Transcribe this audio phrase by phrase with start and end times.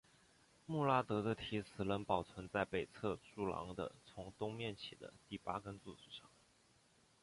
[0.65, 6.27] 穆拉德的题词仍保存在北侧柱廊的从东面起的第八根柱子上。